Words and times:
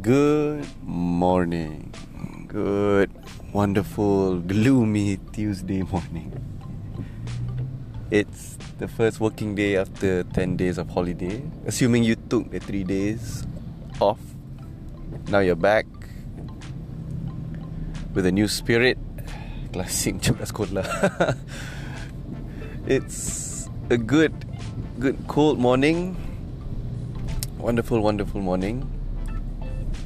Good 0.00 0.64
morning. 0.80 1.92
Good, 2.48 3.12
wonderful, 3.52 4.40
gloomy 4.40 5.20
Tuesday 5.36 5.82
morning. 5.82 6.32
It's 8.10 8.56
the 8.78 8.88
first 8.88 9.20
working 9.20 9.54
day 9.54 9.76
after 9.76 10.24
10 10.24 10.56
days 10.56 10.78
of 10.78 10.88
holiday. 10.88 11.44
Assuming 11.66 12.04
you 12.04 12.16
took 12.16 12.50
the 12.50 12.58
3 12.58 12.84
days 12.84 13.44
off. 14.00 14.18
Now 15.28 15.40
you're 15.40 15.60
back 15.60 15.84
with 18.14 18.24
a 18.24 18.32
new 18.32 18.48
spirit. 18.48 18.96
Classic 19.76 20.16
sekolah. 20.40 20.88
It's 22.88 23.68
a 23.90 24.00
good, 24.00 24.32
good 24.98 25.20
cold 25.28 25.60
morning. 25.60 26.16
Wonderful, 27.60 28.00
wonderful 28.00 28.40
morning. 28.40 28.88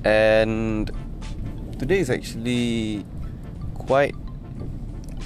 And 0.07 0.87
today 1.81 1.99
is 1.99 2.11
actually 2.11 3.05
quite 3.75 4.15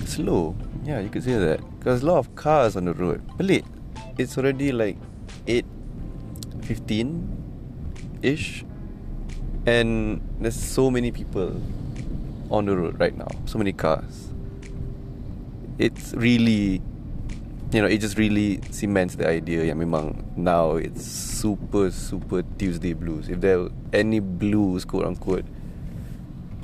slow. 0.07 0.57
Yeah, 0.85 1.01
you 1.01 1.11
could 1.11 1.23
say 1.23 1.37
that. 1.37 1.61
Because 1.79 2.03
a 2.03 2.07
lot 2.07 2.17
of 2.17 2.35
cars 2.35 2.77
on 2.77 2.87
the 2.87 2.95
road. 2.95 3.21
Pelik. 3.37 3.67
It's 4.17 4.39
already 4.39 4.73
like 4.73 4.97
8.15 5.47 7.29
ish. 8.23 8.65
And 9.67 10.23
there's 10.41 10.57
so 10.57 10.91
many 10.91 11.13
people 11.13 11.61
on 12.51 12.65
the 12.65 12.75
road 12.75 12.99
right 12.99 13.15
now. 13.15 13.29
So 13.45 13.59
many 13.59 13.75
cars. 13.75 14.29
It's 15.79 16.15
really 16.15 16.81
you 17.73 17.81
know, 17.81 17.87
it 17.87 17.99
just 17.99 18.19
really 18.19 18.61
cements 18.71 19.15
the 19.15 19.29
idea 19.29 19.63
yang 19.63 19.79
memang 19.79 20.27
now 20.35 20.75
it's 20.75 21.07
super 21.07 21.91
super 21.95 22.43
Tuesday 22.59 22.95
blues. 22.95 23.31
If 23.31 23.41
there 23.41 23.63
were 23.63 23.73
any 23.93 24.19
blues, 24.19 24.85
quote 24.85 25.07
unquote, 25.07 25.47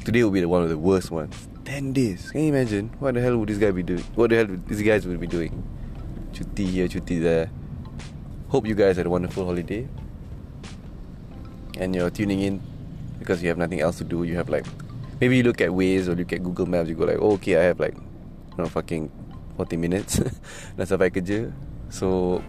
today 0.04 0.24
will 0.24 0.34
be 0.34 0.42
the 0.42 0.50
one 0.50 0.62
of 0.62 0.68
the 0.68 0.78
worst 0.78 1.10
ones. 1.14 1.34
Ten 1.62 1.92
days. 1.92 2.30
Can 2.30 2.42
you 2.42 2.50
imagine? 2.50 2.90
What 2.98 3.14
the 3.14 3.22
hell 3.22 3.38
would 3.38 3.48
this 3.48 3.58
guy 3.58 3.70
be 3.70 3.82
doing? 3.82 4.02
What 4.18 4.30
the 4.30 4.36
hell 4.36 4.46
would 4.46 4.66
these 4.66 4.82
guys 4.82 5.06
would 5.06 5.20
be 5.20 5.30
doing? 5.30 5.62
Cuti 6.34 6.66
here, 6.66 6.88
cuti 6.88 7.22
there. 7.22 7.50
Hope 8.48 8.66
you 8.66 8.74
guys 8.74 8.96
had 8.96 9.06
a 9.06 9.10
wonderful 9.10 9.46
holiday. 9.46 9.86
And 11.78 11.94
you're 11.94 12.10
tuning 12.10 12.40
in 12.40 12.62
because 13.18 13.42
you 13.42 13.48
have 13.48 13.58
nothing 13.58 13.80
else 13.80 13.98
to 13.98 14.04
do. 14.04 14.24
You 14.24 14.34
have 14.36 14.48
like 14.48 14.66
maybe 15.20 15.36
you 15.36 15.44
look 15.44 15.60
at 15.60 15.70
Waze 15.70 16.08
or 16.08 16.14
look 16.14 16.32
at 16.32 16.42
Google 16.42 16.66
Maps. 16.66 16.88
You 16.88 16.94
go 16.94 17.04
like, 17.04 17.18
oh, 17.20 17.38
okay, 17.38 17.56
I 17.56 17.62
have 17.62 17.78
like, 17.78 17.94
you 17.94 18.58
know, 18.58 18.66
fucking 18.66 19.10
40 19.56 19.76
minutes. 19.80 20.20
Dah 20.76 20.84
sampai 20.84 21.10
kerja. 21.10 21.50
So 21.88 22.40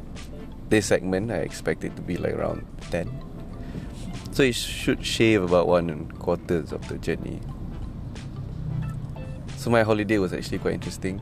this 0.68 0.92
segment 0.92 1.32
I 1.32 1.42
expect 1.48 1.88
it 1.88 1.96
to 1.96 2.04
be 2.04 2.20
like 2.20 2.36
around 2.36 2.68
10 2.92 3.28
so 4.38 4.44
it 4.44 4.54
should 4.54 5.04
shave 5.04 5.42
about 5.42 5.66
one 5.66 5.90
and 5.90 6.14
quarters 6.20 6.72
of 6.72 6.88
the 6.90 7.00
journey. 7.00 7.42
So 9.56 9.72
my 9.72 9.82
holiday 9.82 10.20
was 10.20 10.32
actually 10.32 10.60
quite 10.60 10.76
interesting. 10.76 11.20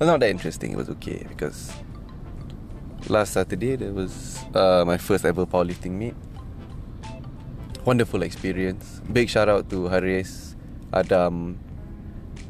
Well 0.00 0.08
not 0.08 0.18
that 0.20 0.30
interesting. 0.30 0.72
It 0.72 0.76
was 0.76 0.90
okay 0.98 1.24
because 1.28 1.70
last 3.06 3.34
Saturday 3.34 3.76
there 3.76 3.92
was 3.92 4.42
uh, 4.56 4.82
my 4.84 4.98
first 4.98 5.24
ever 5.24 5.46
powerlifting 5.46 5.92
meet. 5.92 6.16
Wonderful 7.84 8.22
experience. 8.22 9.00
Big 9.12 9.30
shout 9.30 9.48
out 9.48 9.70
to 9.70 9.86
Haris 9.86 10.56
Adam 10.92 11.60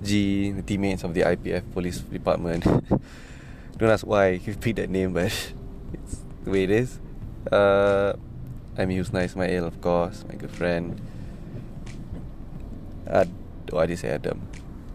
G, 0.02 0.52
the 0.52 0.62
teammates 0.62 1.04
of 1.04 1.14
the 1.14 1.22
IPF 1.22 1.72
police 1.72 1.98
department. 1.98 2.64
Don't 3.78 3.90
ask 3.90 4.06
why 4.06 4.36
he 4.36 4.52
picked 4.54 4.76
that 4.76 4.90
name, 4.90 5.12
but 5.12 5.26
it's 5.92 6.24
the 6.44 6.50
way 6.50 6.64
it 6.64 6.70
is. 6.70 6.98
Uh, 7.50 8.12
I'm 8.76 8.90
Husna 8.90 9.24
Ismail, 9.24 9.64
of 9.64 9.80
course, 9.80 10.24
my 10.28 10.34
good 10.34 10.50
friend. 10.50 11.00
Ad, 13.06 13.28
oh, 13.72 13.78
I 13.78 13.86
did 13.86 13.98
say 13.98 14.10
Adam. 14.10 14.40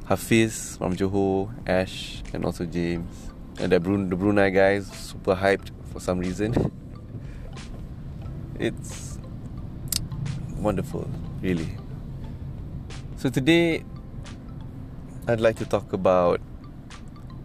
Hafiz 0.06 0.78
from 0.78 0.96
Johor, 0.96 1.52
Ash, 1.68 2.22
and 2.34 2.46
also 2.46 2.66
James. 2.66 3.32
And 3.60 3.72
the, 3.72 3.80
Brun- 3.80 4.10
the 4.10 4.16
Brunei 4.16 4.50
guys, 4.50 4.88
super 4.88 5.36
hyped 5.36 5.72
for 5.92 6.00
some 6.00 6.20
reason. 6.20 6.72
it's 8.60 9.20
wonderful, 10.58 11.10
really. 11.42 11.78
So 13.18 13.30
today 13.30 13.84
I'd 15.26 15.40
like 15.40 15.56
to 15.58 15.66
talk 15.66 15.94
about 15.94 16.42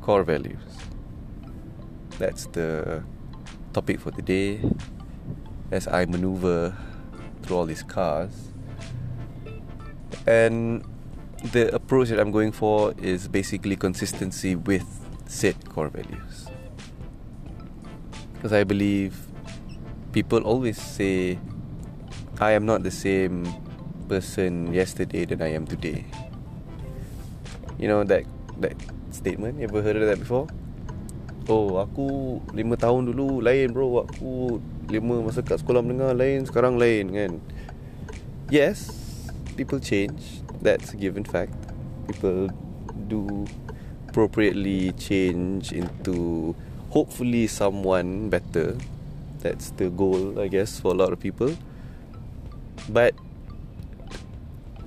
core 0.02 0.24
values. 0.24 0.58
That's 2.18 2.46
the 2.46 3.04
topic 3.72 4.00
for 4.00 4.10
today 4.10 4.60
as 5.70 5.86
I 5.86 6.04
maneuver 6.06 6.74
through 7.42 7.56
all 7.56 7.66
these 7.66 7.84
cars. 7.84 8.50
And 10.26 10.82
the 11.52 11.72
approach 11.72 12.08
that 12.08 12.18
I'm 12.18 12.32
going 12.32 12.50
for 12.50 12.94
is 12.98 13.28
basically 13.28 13.76
consistency 13.76 14.56
with 14.56 14.82
said 15.26 15.54
core 15.68 15.88
values. 15.88 16.48
Because 18.34 18.52
I 18.52 18.64
believe 18.64 19.14
people 20.10 20.42
always 20.42 20.82
say, 20.82 21.38
I 22.40 22.52
am 22.58 22.66
not 22.66 22.82
the 22.82 22.90
same 22.90 23.46
person 24.08 24.74
yesterday 24.74 25.26
than 25.26 25.42
I 25.42 25.52
am 25.52 25.64
today. 25.64 26.06
You 27.78 27.86
know 27.86 28.02
that 28.02 28.26
that 28.58 28.74
statement? 29.14 29.62
You 29.62 29.70
ever 29.70 29.82
heard 29.82 29.96
of 29.96 30.06
that 30.10 30.18
before? 30.18 30.50
Oh, 31.48 31.80
aku 31.80 32.42
lima 32.52 32.76
tahun 32.76 33.08
dulu 33.14 33.40
lain 33.40 33.70
bro. 33.70 34.04
Aku 34.04 34.58
lima 34.90 35.22
masa 35.22 35.40
kat 35.40 35.62
sekolah 35.62 35.80
menengah 35.80 36.12
lain, 36.12 36.44
sekarang 36.44 36.76
lain 36.76 37.14
kan. 37.14 37.32
Yes, 38.50 38.90
people 39.54 39.78
change. 39.78 40.42
That's 40.60 40.92
a 40.92 40.98
given 40.98 41.22
fact. 41.22 41.54
People 42.10 42.50
do 43.06 43.46
appropriately 44.10 44.92
change 44.98 45.70
into 45.70 46.52
hopefully 46.90 47.46
someone 47.46 48.28
better. 48.28 48.74
That's 49.38 49.70
the 49.78 49.86
goal, 49.88 50.40
I 50.42 50.50
guess, 50.50 50.82
for 50.82 50.90
a 50.90 50.98
lot 50.98 51.14
of 51.14 51.20
people. 51.22 51.54
But 52.90 53.14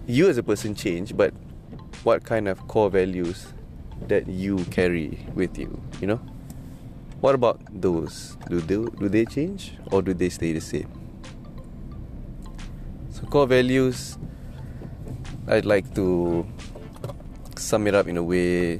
you 0.05 0.27
as 0.27 0.37
a 0.37 0.43
person 0.43 0.75
change, 0.75 1.15
but 1.15 1.31
what 2.03 2.23
kind 2.23 2.47
of 2.47 2.67
core 2.67 2.89
values 2.89 3.53
that 4.07 4.27
you 4.27 4.57
carry 4.65 5.19
with 5.35 5.57
you 5.57 5.81
you 5.99 6.07
know? 6.07 6.19
What 7.21 7.35
about 7.35 7.61
those? 7.69 8.35
Do 8.49 8.59
they 8.61 8.75
do 8.99 9.09
they 9.09 9.25
change 9.25 9.73
or 9.91 10.01
do 10.01 10.13
they 10.13 10.29
stay 10.29 10.53
the 10.53 10.61
same? 10.61 10.89
So 13.11 13.27
core 13.27 13.47
values 13.47 14.17
i'd 15.47 15.65
like 15.65 15.93
to 15.95 16.45
sum 17.57 17.87
it 17.87 17.95
up 17.95 18.07
in 18.07 18.15
a 18.15 18.23
way 18.23 18.79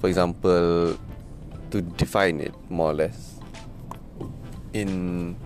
for 0.00 0.08
example 0.08 0.98
to 1.70 1.82
define 1.82 2.40
it 2.40 2.54
more 2.68 2.90
or 2.90 2.94
less. 2.94 3.38
In 4.72 5.36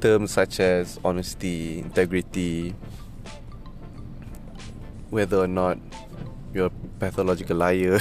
terms 0.00 0.32
such 0.32 0.60
as 0.60 1.00
honesty 1.04 1.78
integrity 1.78 2.74
whether 5.16 5.38
or 5.38 5.48
not 5.48 5.78
you're 6.52 6.66
a 6.66 6.98
pathological 7.00 7.56
liar 7.56 7.98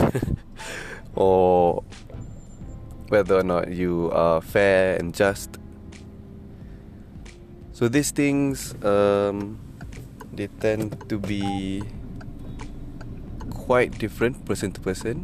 or 1.15 1.81
whether 3.07 3.39
or 3.39 3.43
not 3.43 3.71
you 3.71 4.11
are 4.11 4.41
fair 4.41 4.97
and 4.97 5.15
just. 5.15 5.57
So 7.71 7.87
these 7.87 8.11
things, 8.11 8.75
um, 8.83 9.57
they 10.33 10.47
tend 10.59 11.07
to 11.07 11.17
be 11.17 11.83
quite 13.49 13.97
different 13.97 14.43
person 14.43 14.73
to 14.73 14.81
person 14.81 15.23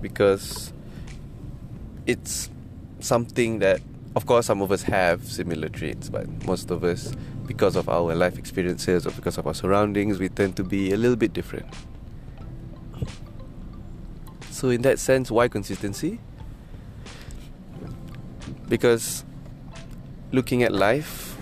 because 0.00 0.72
it's 2.06 2.50
something 3.00 3.58
that, 3.58 3.80
of 4.14 4.26
course, 4.26 4.46
some 4.46 4.62
of 4.62 4.70
us 4.70 4.82
have 4.82 5.26
similar 5.26 5.68
traits, 5.68 6.08
but 6.08 6.28
most 6.46 6.70
of 6.70 6.84
us 6.84 7.12
because 7.50 7.74
of 7.74 7.88
our 7.88 8.14
life 8.14 8.38
experiences 8.38 9.08
or 9.08 9.10
because 9.10 9.36
of 9.36 9.44
our 9.44 9.52
surroundings, 9.52 10.20
we 10.20 10.28
tend 10.28 10.54
to 10.54 10.62
be 10.62 10.92
a 10.92 10.96
little 10.96 11.16
bit 11.16 11.32
different. 11.32 11.66
So, 14.52 14.70
in 14.70 14.82
that 14.82 15.00
sense, 15.00 15.32
why 15.32 15.48
consistency? 15.48 16.20
Because 18.68 19.24
looking 20.30 20.62
at 20.62 20.70
life, 20.70 21.36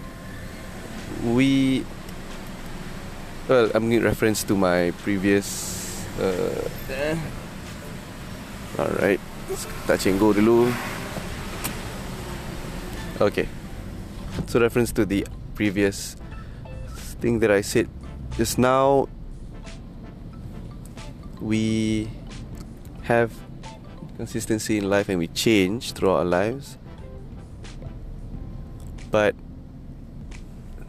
we 1.23 1.85
well, 3.47 3.71
I'm 3.75 3.93
in 3.93 4.03
reference 4.03 4.43
to 4.45 4.57
my 4.57 4.97
previous. 5.05 6.09
Uh, 6.17 6.65
Alright, 8.81 9.21
tak 9.85 10.01
cenggo 10.01 10.33
dulu. 10.33 10.73
Okay, 13.21 13.45
so 14.49 14.57
reference 14.57 14.89
to 14.97 15.05
the 15.05 15.29
previous 15.59 16.15
thing 17.19 17.43
that 17.43 17.51
I 17.51 17.67
said. 17.67 17.91
Just 18.39 18.63
now 18.63 19.11
we 21.43 22.07
have 23.03 23.35
consistency 24.15 24.79
in 24.79 24.87
life 24.87 25.11
and 25.11 25.19
we 25.19 25.27
change 25.27 25.99
throughout 25.99 26.23
our 26.23 26.31
lives. 26.31 26.79
But 29.11 29.35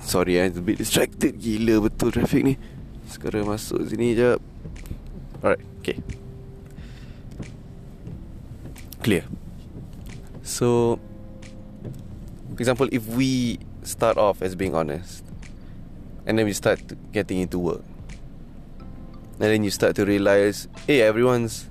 Sorry 0.05 0.39
eh, 0.41 0.49
a 0.49 0.61
bit 0.61 0.77
distracted. 0.77 1.37
Gila 1.37 1.85
betul 1.85 2.09
traffic 2.09 2.41
ni. 2.41 2.57
Sekarang 3.09 3.45
masuk 3.45 3.85
sini 3.89 4.17
jap. 4.17 4.41
Alright, 5.45 5.61
okay. 5.81 6.01
Clear. 9.05 9.25
So 10.41 10.97
For 12.59 12.67
example, 12.67 12.89
if 12.91 13.07
we 13.15 13.55
start 13.89 14.17
off 14.17 14.41
as 14.41 14.55
being 14.55 14.75
honest 14.75 15.25
And 16.25 16.37
then 16.37 16.45
we 16.45 16.53
start 16.53 16.79
getting 17.11 17.39
into 17.39 17.57
work 17.59 17.83
And 19.41 19.49
then 19.51 19.63
you 19.63 19.71
start 19.71 19.95
to 19.97 20.05
realize 20.05 20.67
Hey, 20.85 21.01
everyone's 21.01 21.67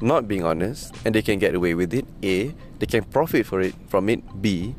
not 0.00 0.26
being 0.26 0.44
honest 0.44 0.94
And 1.04 1.14
they 1.14 1.22
can 1.22 1.38
get 1.38 1.54
away 1.54 1.74
with 1.74 1.92
it 1.92 2.06
A 2.22 2.54
They 2.78 2.86
can 2.86 3.04
profit 3.04 3.44
for 3.46 3.60
it 3.60 3.74
from 3.88 4.08
it 4.08 4.22
B 4.40 4.74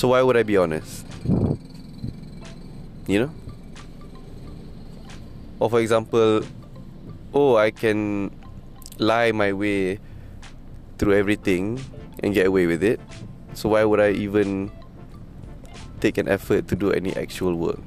so 0.00 0.08
why 0.08 0.22
would 0.22 0.34
I 0.34 0.44
be 0.44 0.56
honest? 0.56 1.04
You 3.06 3.28
know? 3.28 3.30
Or 5.58 5.68
for 5.68 5.80
example, 5.80 6.40
oh, 7.34 7.56
I 7.56 7.70
can 7.70 8.32
lie 8.96 9.30
my 9.32 9.52
way 9.52 10.00
through 10.96 11.20
everything 11.20 11.84
and 12.22 12.32
get 12.32 12.46
away 12.46 12.64
with 12.64 12.82
it. 12.82 12.98
So 13.52 13.68
why 13.68 13.84
would 13.84 14.00
I 14.00 14.12
even 14.12 14.72
take 16.00 16.18
an 16.18 16.28
effort 16.28 16.68
to 16.68 16.76
do 16.76 16.90
any 16.90 17.14
actual 17.16 17.54
work? 17.54 17.78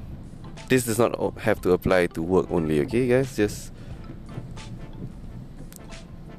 This 0.68 0.84
does 0.84 0.98
not 0.98 1.12
have 1.38 1.60
to 1.62 1.72
apply 1.72 2.06
to 2.14 2.22
work 2.22 2.50
only, 2.50 2.80
okay, 2.80 3.06
guys? 3.08 3.36
Just 3.36 3.72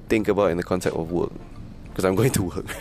think 0.10 0.28
about 0.28 0.52
in 0.52 0.58
the 0.58 0.64
concept 0.64 0.96
of 0.96 1.12
work 1.12 1.32
because 1.90 2.06
I'm 2.06 2.16
going 2.20 2.32
to 2.32 2.44
work. 2.44 2.66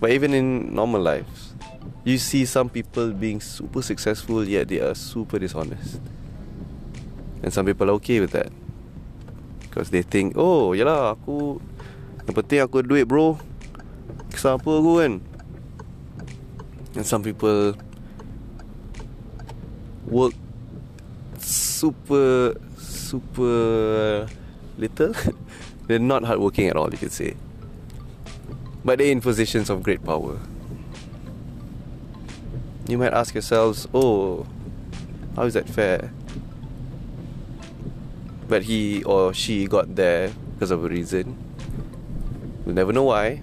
But 0.00 0.12
even 0.12 0.32
in 0.32 0.72
normal 0.74 1.02
lives, 1.02 1.54
you 2.04 2.18
see 2.18 2.46
some 2.46 2.70
people 2.70 3.10
being 3.10 3.40
super 3.40 3.82
successful 3.82 4.46
yet 4.46 4.68
they 4.68 4.78
are 4.78 4.94
super 4.94 5.40
dishonest. 5.40 5.98
And 7.42 7.52
some 7.52 7.66
people 7.66 7.90
are 7.90 7.98
okay 7.98 8.20
with 8.20 8.30
that. 8.30 8.52
Because 9.58 9.90
they 9.90 10.02
think, 10.02 10.38
oh, 10.38 10.70
yalah, 10.70 11.18
aku 11.18 11.58
Yang 12.28 12.44
penting 12.44 12.60
aku 12.60 12.84
duit 12.84 13.08
bro 13.08 13.40
apa 14.38 14.70
aku 14.70 15.02
kan 15.02 15.18
And 16.98 17.06
some 17.06 17.22
people 17.22 17.78
Work 20.06 20.34
Super 21.38 22.58
Super 22.76 24.26
Little 24.76 25.14
They're 25.86 26.02
not 26.02 26.24
hardworking 26.24 26.66
at 26.66 26.76
all 26.76 26.90
you 26.90 26.98
could 26.98 27.12
say 27.12 27.36
but 28.88 28.96
they're 28.96 29.12
in 29.12 29.20
positions 29.20 29.68
of 29.68 29.82
great 29.82 30.02
power. 30.02 30.38
You 32.88 32.96
might 32.96 33.12
ask 33.12 33.34
yourselves, 33.34 33.86
oh, 33.92 34.46
how 35.36 35.42
is 35.42 35.52
that 35.52 35.68
fair? 35.68 36.10
But 38.48 38.62
he 38.62 39.04
or 39.04 39.34
she 39.34 39.66
got 39.66 39.94
there 39.94 40.32
because 40.54 40.70
of 40.70 40.86
a 40.86 40.88
reason. 40.88 41.36
We'll 42.64 42.74
never 42.74 42.94
know 42.94 43.02
why. 43.02 43.42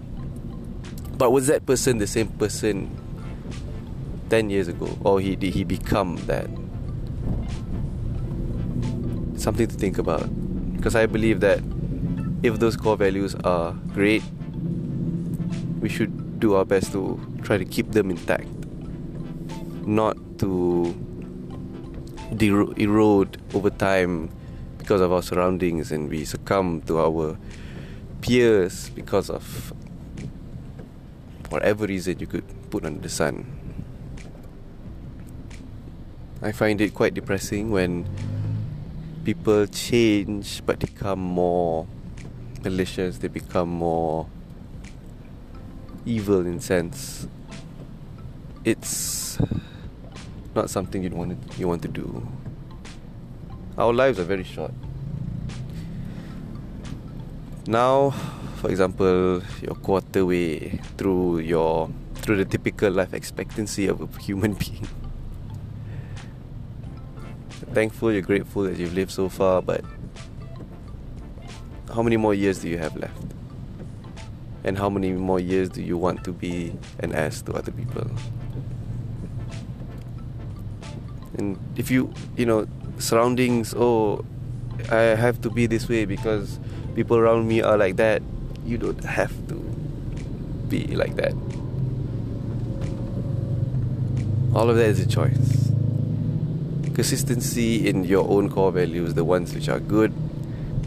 But 1.16 1.30
was 1.30 1.46
that 1.46 1.68
person 1.68 2.00
the 2.00 2.08
same 2.08 2.30
person 2.30 2.90
10 4.36 4.50
years 4.50 4.68
ago? 4.68 4.90
Or 5.06 5.22
he, 5.22 5.38
did 5.38 5.54
he 5.54 5.64
become 5.64 6.18
that? 6.28 6.50
Something 9.40 9.66
to 9.66 9.76
think 9.76 9.98
about. 9.98 10.28
Because 10.76 10.94
I 10.94 11.06
believe 11.06 11.40
that 11.40 11.62
if 12.44 12.60
those 12.60 12.76
core 12.76 12.98
values 12.98 13.34
are 13.46 13.72
great, 13.94 14.22
we 15.80 15.88
should 15.88 16.42
do 16.42 16.56
our 16.56 16.66
best 16.66 16.92
to 16.92 17.18
try 17.44 17.58
to 17.58 17.64
keep 17.64 17.94
them 17.94 18.12
intact, 18.12 18.50
not 19.88 20.18
to 20.40 20.94
de- 22.36 22.74
erode 22.76 23.40
over 23.54 23.70
time 23.70 24.30
because 24.80 25.00
of 25.00 25.14
our 25.14 25.24
surroundings 25.24 25.94
and 25.94 26.10
we 26.10 26.26
succumb 26.26 26.82
to 26.82 27.00
our 27.00 27.38
peers 28.20 28.90
because 28.90 29.30
of 29.30 29.72
whatever 31.48 31.86
reason 31.86 32.20
you 32.20 32.28
could 32.28 32.44
put 32.70 32.84
under 32.84 33.00
the 33.00 33.08
sun. 33.08 33.55
I 36.46 36.52
find 36.52 36.80
it 36.80 36.94
quite 36.94 37.16
depressing 37.16 37.72
when 37.72 38.06
people 39.24 39.66
change 39.66 40.62
but 40.64 40.78
become 40.78 41.18
more 41.18 41.88
malicious, 42.64 43.18
they 43.18 43.30
become 43.30 43.68
more 43.68 44.28
evil 46.06 46.46
in 46.46 46.60
sense. 46.60 47.28
It's 48.64 49.40
not 50.54 50.70
something 50.70 51.02
you 51.02 51.10
want 51.10 51.34
to, 51.34 51.58
you 51.58 51.68
want 51.68 51.82
to 51.82 51.88
do. 51.88 52.28
Our 53.76 53.92
lives 53.92 54.20
are 54.20 54.24
very 54.24 54.44
short. 54.44 54.72
Now, 57.66 58.12
for 58.62 58.70
example, 58.70 59.42
you're 59.64 59.82
quarter 59.82 60.24
way 60.28 60.80
through 60.96 61.40
your 61.40 61.90
through 62.22 62.38
the 62.38 62.46
typical 62.46 62.92
life 62.92 63.16
expectancy 63.16 63.88
of 63.88 64.00
a 64.00 64.22
human 64.22 64.54
being. 64.62 64.88
Thankful, 67.76 68.12
you're 68.12 68.22
grateful 68.22 68.64
that 68.64 68.78
you've 68.78 68.96
lived 68.96 69.12
so 69.12 69.30
far, 69.30 69.62
but 69.62 69.84
how 71.94 72.02
many 72.02 72.18
more 72.18 72.34
years 72.34 72.60
do 72.60 72.70
you 72.70 72.80
have 72.80 72.96
left? 72.96 73.36
and 74.66 74.80
how 74.80 74.90
many 74.90 75.12
more 75.12 75.40
years 75.40 75.70
do 75.70 75.82
you 75.82 75.96
want 75.96 76.24
to 76.24 76.34
be 76.34 76.74
an 77.00 77.14
ass 77.14 77.42
to 77.44 77.54
other 77.54 77.72
people? 77.72 78.10
And 81.38 81.60
if 81.76 81.92
you 81.92 82.12
you 82.36 82.48
know 82.48 82.68
surroundings 82.98 83.74
oh 83.78 84.24
i 84.90 85.02
have 85.24 85.42
to 85.42 85.50
be 85.50 85.68
this 85.68 85.90
way 85.90 86.06
because 86.06 86.60
people 86.96 87.18
around 87.18 87.46
me 87.46 87.62
are 87.62 87.78
like 87.78 87.98
that 87.98 88.22
you 88.66 88.78
don't 88.78 89.04
have 89.04 89.34
to 89.50 89.56
be 90.70 90.88
like 90.96 91.16
that. 91.18 91.34
All 94.56 94.70
of 94.70 94.78
that 94.78 94.88
is 94.88 95.00
a 95.00 95.08
choice 95.08 95.45
consistency 96.96 97.88
in 97.88 98.04
your 98.04 98.28
own 98.30 98.50
core 98.50 98.72
values 98.72 99.14
the 99.14 99.24
ones 99.24 99.54
which 99.54 99.70
are 99.70 99.80
good 99.80 100.14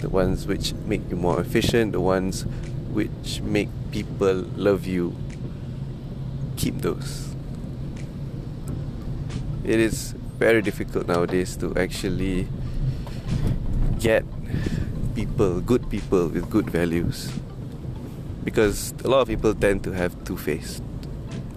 the 0.00 0.08
ones 0.08 0.46
which 0.46 0.72
make 0.86 1.02
you 1.10 1.16
more 1.16 1.40
efficient 1.40 1.92
the 1.92 2.00
ones 2.00 2.44
which 2.92 3.40
make 3.42 3.68
people 3.90 4.34
love 4.56 4.86
you, 4.86 5.14
keep 6.56 6.78
those. 6.78 7.34
It 9.64 9.80
is 9.80 10.12
very 10.38 10.62
difficult 10.62 11.06
nowadays 11.06 11.56
to 11.58 11.76
actually 11.76 12.48
get 13.98 14.24
people, 15.14 15.60
good 15.60 15.88
people 15.90 16.28
with 16.28 16.48
good 16.50 16.70
values. 16.70 17.30
Because 18.44 18.94
a 19.04 19.08
lot 19.08 19.20
of 19.20 19.28
people 19.28 19.54
tend 19.54 19.84
to 19.84 19.92
have 19.92 20.24
two 20.24 20.36
faced. 20.36 20.82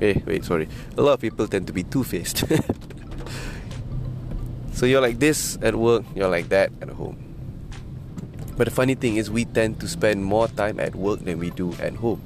Eh, 0.01 0.19
wait, 0.25 0.43
sorry. 0.43 0.67
A 0.97 1.01
lot 1.01 1.13
of 1.13 1.21
people 1.21 1.47
tend 1.47 1.67
to 1.67 1.73
be 1.73 1.83
two 1.83 2.03
faced. 2.03 2.43
so 4.81 4.87
you're 4.87 4.99
like 4.99 5.19
this 5.19 5.59
at 5.61 5.75
work, 5.75 6.03
you're 6.15 6.27
like 6.27 6.49
that 6.49 6.71
at 6.81 6.89
home. 6.89 7.15
But 8.57 8.65
the 8.65 8.71
funny 8.73 8.95
thing 8.95 9.17
is, 9.17 9.29
we 9.29 9.45
tend 9.45 9.79
to 9.81 9.87
spend 9.87 10.25
more 10.25 10.47
time 10.47 10.79
at 10.79 10.95
work 10.95 11.19
than 11.19 11.37
we 11.37 11.51
do 11.51 11.73
at 11.73 11.93
home. 11.93 12.19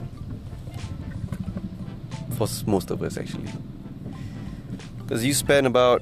For 2.38 2.48
most 2.66 2.92
of 2.92 3.04
us, 3.04 3.18
actually. 3.18 3.50
Because 5.00 5.26
you 5.26 5.34
spend 5.34 5.68
about 5.68 6.02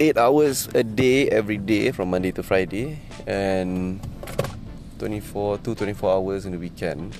8 0.00 0.18
hours 0.18 0.66
a 0.74 0.82
day 0.82 1.28
every 1.30 1.58
day 1.58 1.92
from 1.92 2.10
Monday 2.10 2.32
to 2.32 2.42
Friday, 2.42 2.98
and 3.28 4.00
24 4.98 5.58
to 5.58 5.76
24 5.76 6.10
hours 6.10 6.46
in 6.46 6.50
the 6.50 6.58
weekend. 6.58 7.14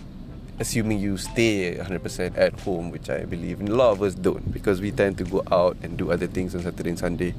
Assuming 0.59 0.99
you 0.99 1.19
stay 1.19 1.77
100% 1.77 2.37
at 2.37 2.59
home, 2.63 2.91
which 2.91 3.09
I 3.11 3.27
believe 3.27 3.61
a 3.61 3.67
lot 3.67 3.93
of 3.93 4.03
us 4.03 4.17
don't, 4.17 4.53
because 4.53 4.81
we 4.81 4.91
tend 4.91 5.19
to 5.19 5.25
go 5.25 5.45
out 5.53 5.77
and 5.85 5.97
do 5.97 6.11
other 6.11 6.27
things 6.27 6.57
on 6.57 6.63
Saturday 6.63 6.91
and 6.91 6.99
Sunday. 6.99 7.33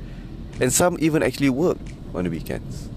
And 0.60 0.72
some 0.72 0.98
even 1.00 1.24
actually 1.24 1.50
work 1.50 1.78
on 2.14 2.24
the 2.24 2.30
weekends. 2.30 2.90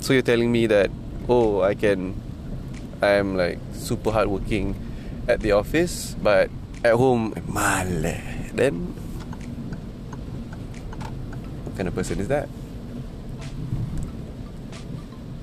So 0.00 0.12
you're 0.12 0.22
telling 0.22 0.52
me 0.52 0.66
that 0.66 0.90
oh 1.28 1.62
I 1.62 1.74
can 1.74 2.20
I'm 3.02 3.36
like 3.36 3.58
super 3.72 4.12
hardworking 4.12 4.76
at 5.26 5.40
the 5.40 5.52
office 5.52 6.14
but 6.22 6.50
at 6.84 6.94
home 6.94 7.34
male 7.52 8.14
then 8.54 8.94
what 11.64 11.76
kind 11.76 11.88
of 11.88 11.94
person 11.94 12.20
is 12.20 12.28
that? 12.28 12.48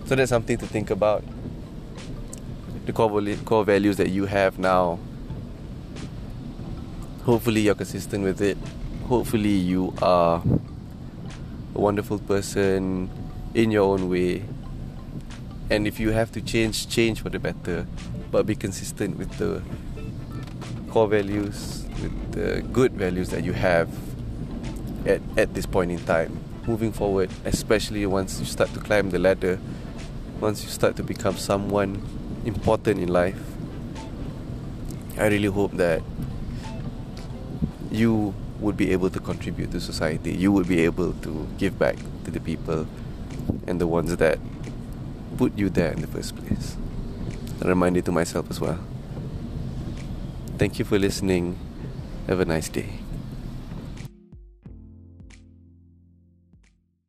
So 0.06 0.16
that's 0.16 0.30
something 0.30 0.58
to 0.58 0.66
think 0.66 0.90
about. 0.90 1.24
The 2.86 2.94
core, 2.94 3.22
core 3.46 3.64
values 3.64 3.98
that 3.98 4.10
you 4.10 4.26
have 4.26 4.60
now. 4.60 5.00
Hopefully 7.24 7.62
you're 7.62 7.76
consistent 7.76 8.24
with 8.24 8.42
it. 8.42 8.58
Hopefully 9.14 9.52
you 9.52 9.94
are 10.02 10.42
a 11.76 11.80
wonderful 11.80 12.18
person 12.18 13.12
in 13.54 13.70
your 13.70 13.84
own 13.84 14.10
way. 14.10 14.44
And 15.70 15.86
if 15.86 16.00
you 16.00 16.10
have 16.10 16.32
to 16.32 16.42
change, 16.42 16.90
change 16.90 17.22
for 17.22 17.30
the 17.30 17.38
better. 17.38 17.86
But 18.32 18.48
be 18.48 18.56
consistent 18.56 19.20
with 19.20 19.30
the 19.38 19.62
core 20.90 21.08
values, 21.08 21.86
with 22.02 22.32
the 22.32 22.64
good 22.74 22.94
values 22.94 23.30
that 23.30 23.44
you 23.44 23.54
have 23.54 23.88
at, 25.06 25.22
at 25.38 25.54
this 25.54 25.68
point 25.68 25.92
in 25.92 26.00
time. 26.06 26.36
Moving 26.66 26.92
forward, 26.92 27.30
especially 27.46 28.08
once 28.08 28.40
you 28.40 28.48
start 28.48 28.74
to 28.74 28.80
climb 28.80 29.12
the 29.12 29.20
ladder, 29.20 29.60
once 30.40 30.64
you 30.64 30.72
start 30.72 30.96
to 30.96 31.04
become 31.04 31.38
someone 31.38 32.02
important 32.46 33.00
in 33.00 33.10
life, 33.10 33.40
I 35.20 35.28
really 35.28 35.50
hope 35.50 35.74
that 35.74 36.02
you 37.92 38.34
would 38.64 38.78
be 38.78 38.92
able 38.92 39.10
to 39.10 39.20
contribute 39.20 39.72
to 39.72 39.80
society. 39.80 40.34
You 40.34 40.52
would 40.52 40.68
be 40.68 40.82
able 40.86 41.14
to 41.14 41.48
give 41.58 41.78
back 41.78 41.98
to 42.24 42.32
the 42.32 42.40
people 42.40 42.88
and 43.68 43.80
the 43.80 43.88
ones 43.88 44.16
that 44.16 44.40
put 45.38 45.58
you 45.58 45.70
there 45.70 45.92
in 45.92 46.02
the 46.02 46.08
first 46.08 46.36
place. 46.36 46.78
A 47.62 47.68
reminder 47.68 48.02
to 48.02 48.12
myself 48.12 48.50
as 48.50 48.60
well. 48.60 48.80
Thank 50.58 50.80
you 50.80 50.86
for 50.86 50.98
listening. 50.98 51.60
Have 52.28 52.40
a 52.40 52.46
nice 52.46 52.70
day. 52.70 53.03